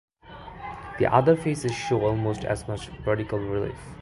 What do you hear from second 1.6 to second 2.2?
show